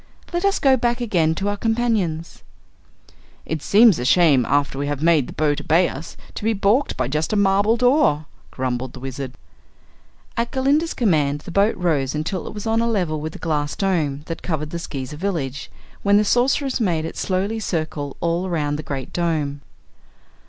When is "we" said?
4.79-4.87